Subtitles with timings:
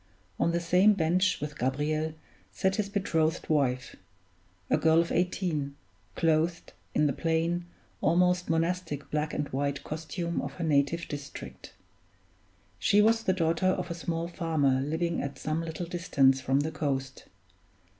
[0.39, 2.15] On the same bench with Gabriel
[2.51, 3.95] sat his betrothed wife
[4.67, 5.75] a girl of eighteen
[6.15, 7.67] clothed in the plain,
[8.01, 11.73] almost monastic black and white costume of her native district.
[12.79, 16.71] She was the daughter of a small farmer living at some little distance from the
[16.71, 17.25] coast.